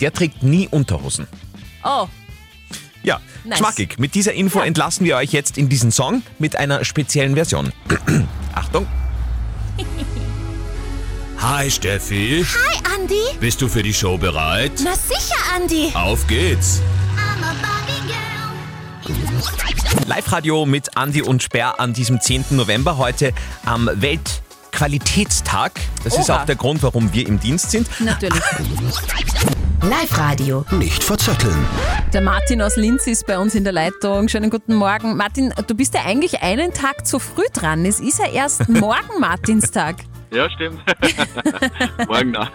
der 0.00 0.12
trägt 0.12 0.42
nie 0.42 0.68
Unterhosen. 0.70 1.26
Oh, 1.82 2.06
Ja, 3.02 3.20
Nice. 3.44 3.58
schmackig. 3.58 3.98
Mit 3.98 4.14
dieser 4.14 4.32
Info 4.34 4.60
entlassen 4.60 5.04
wir 5.06 5.16
euch 5.16 5.32
jetzt 5.32 5.56
in 5.58 5.68
diesen 5.68 5.90
Song 5.90 6.22
mit 6.38 6.56
einer 6.56 6.84
speziellen 6.84 7.34
Version. 7.34 7.72
Achtung. 8.54 8.86
Hi 11.38 11.70
Steffi, 11.70 12.44
Hi, 12.46 12.94
Andi. 12.94 13.14
bist 13.40 13.62
du 13.62 13.68
für 13.68 13.82
die 13.82 13.94
Show 13.94 14.18
bereit? 14.18 14.72
Na 14.84 14.92
sicher, 14.94 15.36
Andi. 15.56 15.90
Auf 15.94 16.26
geht's! 16.26 16.82
Live-Radio 20.06 20.66
mit 20.66 20.96
Andi 20.96 21.22
und 21.22 21.42
Sperr 21.42 21.80
an 21.80 21.92
diesem 21.94 22.20
10. 22.20 22.44
November 22.50 22.98
heute 22.98 23.32
am 23.64 23.88
Weltqualitätstag. 23.94 25.72
Das 26.04 26.16
ist 26.18 26.28
Oha. 26.30 26.42
auch 26.42 26.46
der 26.46 26.56
Grund, 26.56 26.82
warum 26.82 27.12
wir 27.12 27.26
im 27.26 27.40
Dienst 27.40 27.70
sind. 27.70 27.88
Natürlich. 28.00 28.42
Live 29.82 30.18
Radio. 30.18 30.64
Nicht 30.72 31.02
verzetteln. 31.02 31.66
Der 32.12 32.20
Martin 32.20 32.60
aus 32.60 32.76
Linz 32.76 33.06
ist 33.06 33.26
bei 33.26 33.38
uns 33.38 33.54
in 33.54 33.64
der 33.64 33.72
Leitung. 33.72 34.28
Schönen 34.28 34.50
guten 34.50 34.74
Morgen. 34.74 35.16
Martin, 35.16 35.54
du 35.66 35.74
bist 35.74 35.94
ja 35.94 36.02
eigentlich 36.04 36.42
einen 36.42 36.74
Tag 36.74 37.06
zu 37.06 37.18
früh 37.18 37.46
dran. 37.54 37.86
Es 37.86 37.98
ist 37.98 38.18
ja 38.18 38.26
erst 38.30 38.68
morgen 38.68 39.18
Martinstag. 39.20 39.96
Ja, 40.32 40.50
stimmt. 40.50 40.80
Morgen 42.08 42.30
noch. 42.32 42.50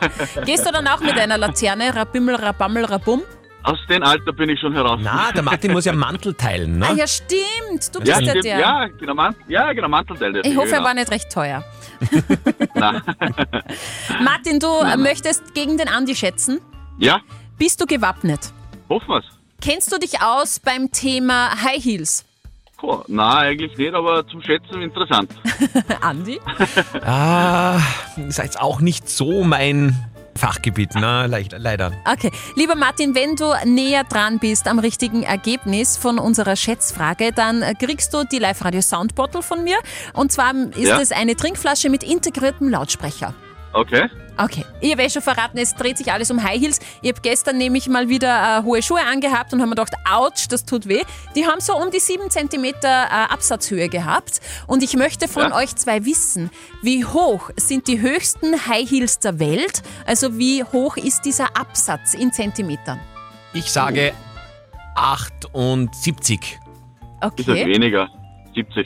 Gehst 0.46 0.68
du 0.68 0.72
dann 0.72 0.88
auch 0.88 1.00
mit 1.00 1.18
einer 1.20 1.38
Laterne, 1.38 1.96
Rabimmel, 1.96 2.36
Rabammel, 2.36 2.86
Rabum? 2.86 3.24
Aus 3.64 3.80
dem 3.90 4.04
Alter 4.04 4.32
bin 4.32 4.50
ich 4.50 4.60
schon 4.60 4.74
heraus. 4.74 5.00
Na, 5.02 5.32
der 5.32 5.42
Martin 5.42 5.72
muss 5.72 5.86
ja 5.86 5.94
Mantel 5.94 6.36
teilen, 6.36 6.78
ne? 6.78 6.88
Ah 6.92 6.94
ja, 6.94 7.08
stimmt. 7.08 7.94
Du 7.94 8.00
bist 8.00 8.12
ja, 8.12 8.20
ja, 8.20 8.30
stimmt. 8.30 8.46
der. 8.46 8.60
ja, 8.60 8.88
genau, 8.88 9.16
Mantel, 9.16 9.44
ja, 9.48 9.74
genau, 9.74 9.88
Mantelteil. 9.90 10.32
der 10.34 10.46
Ich 10.46 10.56
hoffe, 10.56 10.68
genau. 10.68 10.82
er 10.82 10.84
war 10.84 10.94
nicht 10.94 11.10
recht 11.12 11.32
teuer. 11.32 11.64
Nein. 12.76 13.02
Martin, 14.24 14.60
du 14.60 14.68
äh, 14.68 14.96
möchtest 14.96 15.56
gegen 15.56 15.78
den 15.78 15.88
Andi 15.88 16.16
schätzen. 16.16 16.62
Ja, 16.98 17.22
Bist 17.58 17.80
du 17.82 17.86
gewappnet? 17.86 18.52
hoffen 18.90 19.08
wir's. 19.10 19.26
Kennst 19.62 19.92
du 19.92 19.98
dich 19.98 20.22
aus 20.22 20.60
beim 20.60 20.92
Thema 20.92 21.50
High 21.64 21.84
Heels? 21.84 22.24
Puh, 22.78 23.04
nein, 23.08 23.48
eigentlich 23.48 23.78
nicht, 23.78 23.94
aber 23.94 24.28
zum 24.28 24.42
Schätzen 24.42 24.82
interessant. 24.82 25.32
Andi? 26.02 26.40
Ah, 27.06 27.80
ist 28.28 28.38
jetzt 28.38 28.60
auch 28.60 28.80
nicht 28.82 29.10
so 29.10 29.44
mein 29.44 29.96
Fachgebiet, 30.38 30.94
ne? 30.96 31.28
Le- 31.28 31.58
Leider. 31.58 31.94
Okay, 32.12 32.32
lieber 32.56 32.76
Martin, 32.76 33.16
wenn 33.16 33.36
du 33.38 33.54
näher 33.66 34.04
dran 34.04 34.40
bist 34.40 34.68
am 34.68 34.80
richtigen 34.80 35.24
Ergebnis 35.24 35.96
von 35.98 36.20
unserer 36.20 36.56
Schätzfrage, 36.58 37.32
dann 37.32 37.64
kriegst 37.80 38.14
du 38.14 38.24
die 38.26 38.40
Live-Radio 38.40 38.82
Soundbottle 38.82 39.42
von 39.42 39.64
mir. 39.64 39.78
Und 40.14 40.32
zwar 40.34 40.54
ist 40.54 40.78
Ja. 40.90 41.00
es 41.00 41.12
eine 41.14 41.36
Trinkflasche 41.38 41.90
mit 41.90 42.04
integriertem 42.04 42.68
Lautsprecher. 42.70 43.34
Okay. 43.76 44.10
Okay, 44.38 44.66
ich 44.82 44.92
habe 44.92 45.04
eh 45.04 45.10
schon 45.10 45.22
verraten, 45.22 45.58
es 45.58 45.76
dreht 45.76 45.98
sich 45.98 46.12
alles 46.12 46.30
um 46.30 46.44
High 46.44 46.60
Heels. 46.60 46.80
Ich 47.02 47.10
habe 47.10 47.22
gestern 47.22 47.58
nämlich 47.58 47.88
mal 47.88 48.10
wieder 48.10 48.60
äh, 48.60 48.64
hohe 48.64 48.82
Schuhe 48.82 49.00
angehabt 49.02 49.54
und 49.54 49.60
habe 49.60 49.70
mir 49.70 49.76
gedacht, 49.76 49.94
ouch, 50.10 50.48
das 50.50 50.66
tut 50.66 50.88
weh. 50.90 51.04
Die 51.36 51.46
haben 51.46 51.62
so 51.62 51.74
um 51.78 51.90
die 51.90 52.00
7 52.00 52.30
cm 52.30 52.66
äh, 52.84 52.88
Absatzhöhe 52.88 53.88
gehabt. 53.88 54.42
Und 54.68 54.84
ich 54.84 54.96
möchte 54.98 55.28
von 55.30 55.44
Ja. 55.50 55.56
euch 55.56 55.76
zwei 55.76 56.04
wissen, 56.06 56.50
wie 56.82 57.06
hoch 57.06 57.50
sind 57.56 57.88
die 57.88 58.02
höchsten 58.02 58.68
High 58.68 58.90
Heels 58.90 59.20
der 59.20 59.40
Welt? 59.40 59.82
Also 60.06 60.38
wie 60.38 60.64
hoch 60.66 60.98
ist 60.98 61.24
dieser 61.24 61.56
Absatz 61.58 62.14
in 62.14 62.34
Zentimetern? 62.34 63.00
Ich 63.54 63.72
sage 63.72 64.14
78. 64.96 66.60
Ist 67.38 67.48
das 67.48 67.48
Okay. 67.48 67.66
weniger? 67.68 68.10
70. 68.54 68.86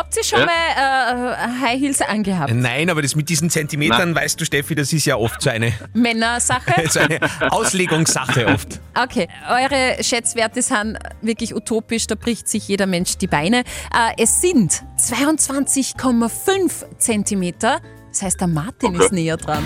Habt 0.00 0.16
ihr 0.16 0.24
schon 0.24 0.40
Ja. 0.40 0.46
mal 0.46 1.34
äh, 1.34 1.60
High 1.60 1.78
Heels 1.78 2.00
angehabt? 2.00 2.54
Nein, 2.54 2.88
aber 2.88 3.02
das 3.02 3.14
mit 3.14 3.28
diesen 3.28 3.50
Zentimetern, 3.50 4.14
weißt 4.14 4.40
du, 4.40 4.46
Steffi, 4.46 4.74
das 4.74 4.94
ist 4.94 5.04
ja 5.04 5.16
oft 5.16 5.42
so 5.42 5.50
eine, 5.50 5.74
Männersache? 5.92 6.84
so 6.88 7.00
eine 7.00 7.18
Auslegungssache 7.50 8.46
oft. 8.46 8.80
Okay, 8.94 9.28
eure 9.50 10.02
Schätzwerte 10.02 10.62
sind 10.62 10.96
wirklich 11.20 11.54
utopisch, 11.54 12.06
da 12.06 12.14
bricht 12.14 12.48
sich 12.48 12.66
jeder 12.66 12.86
Mensch 12.86 13.18
die 13.18 13.26
Beine. 13.26 13.58
Äh, 13.94 14.22
es 14.22 14.40
sind 14.40 14.82
22,5 14.98 16.98
Zentimeter. 16.98 17.80
Das 18.10 18.22
heißt, 18.22 18.40
der 18.40 18.48
Martin 18.48 18.94
Okay. 18.96 19.04
ist 19.04 19.12
näher 19.12 19.36
dran. 19.36 19.62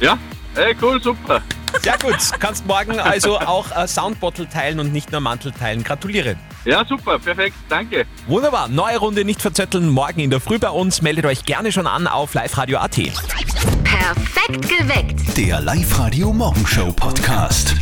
Ja, 0.00 0.16
Ey, 0.54 0.76
cool, 0.80 1.02
super. 1.02 1.42
Sehr 1.82 1.96
gut. 1.98 2.18
Kannst 2.38 2.66
morgen 2.66 3.00
also 3.00 3.40
auch 3.40 3.74
äh, 3.76 3.88
Soundbottle 3.88 4.48
teilen 4.48 4.78
und 4.80 4.92
nicht 4.92 5.10
nur 5.10 5.20
Mantel 5.22 5.50
teilen. 5.50 5.82
Gratuliere. 5.82 6.36
Ja, 6.64 6.84
super, 6.84 7.18
perfekt, 7.18 7.56
danke. 7.68 8.06
Wunderbar. 8.26 8.68
Neue 8.68 8.98
Runde 8.98 9.24
nicht 9.24 9.42
verzetteln. 9.42 9.88
Morgen 9.88 10.20
in 10.20 10.30
der 10.30 10.40
Früh 10.40 10.58
bei 10.58 10.70
uns. 10.70 11.02
Meldet 11.02 11.26
euch 11.26 11.44
gerne 11.44 11.72
schon 11.72 11.86
an 11.86 12.06
auf 12.06 12.34
liveradio.at. 12.34 12.90
Perfekt 13.84 14.68
geweckt. 14.68 15.36
Der 15.36 15.60
Live-Radio 15.60 16.32
Morgenshow 16.32 16.92
Podcast. 16.92 17.74